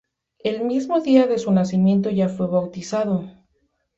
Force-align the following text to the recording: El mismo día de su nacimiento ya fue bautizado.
El 0.39 0.63
mismo 0.65 0.99
día 0.99 1.27
de 1.27 1.37
su 1.37 1.51
nacimiento 1.51 2.09
ya 2.09 2.27
fue 2.27 2.47
bautizado. 2.47 3.29